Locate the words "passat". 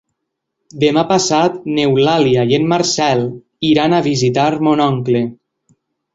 1.11-1.59